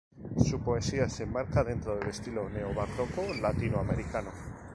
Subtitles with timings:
[0.43, 4.31] Su poesía se enmarca dentro del estilo neobarroco latinoamericano.